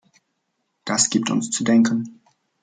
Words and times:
Das 0.83 1.11
gibt 1.11 1.29
uns 1.29 1.51
zu 1.51 1.63
denken! 1.63 2.21